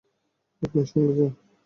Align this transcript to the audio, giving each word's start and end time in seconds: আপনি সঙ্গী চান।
আপনি 0.61 0.81
সঙ্গী 0.89 1.13
চান। 1.17 1.31